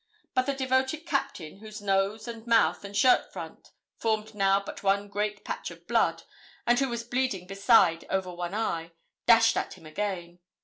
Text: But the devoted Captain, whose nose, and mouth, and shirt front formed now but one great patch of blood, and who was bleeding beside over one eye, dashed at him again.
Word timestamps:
But 0.33 0.47
the 0.47 0.55
devoted 0.55 1.05
Captain, 1.05 1.57
whose 1.57 1.79
nose, 1.79 2.27
and 2.27 2.47
mouth, 2.47 2.83
and 2.83 2.97
shirt 2.97 3.31
front 3.31 3.69
formed 3.99 4.33
now 4.33 4.59
but 4.59 4.81
one 4.81 5.07
great 5.09 5.45
patch 5.45 5.69
of 5.69 5.85
blood, 5.85 6.23
and 6.65 6.79
who 6.79 6.89
was 6.89 7.03
bleeding 7.03 7.45
beside 7.45 8.05
over 8.09 8.33
one 8.33 8.55
eye, 8.55 8.93
dashed 9.27 9.55
at 9.55 9.73
him 9.75 9.85
again. 9.85 10.39